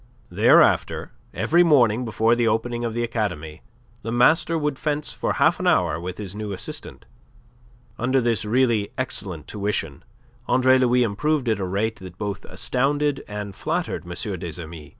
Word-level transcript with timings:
Thereafter 0.31 1.11
every 1.31 1.61
morning 1.61 2.05
before 2.05 2.33
the 2.33 2.47
opening 2.47 2.83
of 2.83 2.95
the 2.95 3.03
academy, 3.03 3.61
the 4.01 4.11
master 4.11 4.57
would 4.57 4.79
fence 4.79 5.13
for 5.13 5.33
half 5.33 5.59
an 5.59 5.67
hour 5.67 5.99
with 5.99 6.17
his 6.17 6.33
new 6.33 6.51
assistant. 6.53 7.05
Under 7.99 8.19
this 8.19 8.43
really 8.43 8.91
excellent 8.97 9.47
tuition 9.47 10.03
Andre 10.47 10.79
Louis 10.79 11.03
improved 11.03 11.47
at 11.49 11.59
a 11.59 11.65
rate 11.65 11.97
that 11.97 12.17
both 12.17 12.45
astounded 12.45 13.23
and 13.27 13.53
flattered 13.53 14.07
M. 14.11 14.39
des 14.39 14.59
Amis. 14.63 14.89